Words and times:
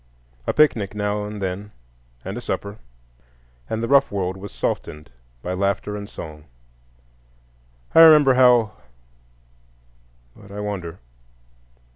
A 0.47 0.53
picnic 0.53 0.95
now 0.95 1.25
and 1.25 1.39
then, 1.43 1.71
and 2.25 2.35
a 2.35 2.41
supper, 2.41 2.79
and 3.69 3.83
the 3.83 3.87
rough 3.87 4.09
world 4.11 4.35
was 4.35 4.51
softened 4.51 5.11
by 5.43 5.53
laughter 5.53 5.95
and 5.95 6.09
song. 6.09 6.45
I 7.93 7.99
remember 7.99 8.33
how— 8.33 8.71
But 10.35 10.49
I 10.51 10.59
wander. 10.59 10.97